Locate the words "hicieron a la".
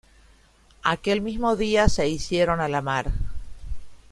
2.09-2.81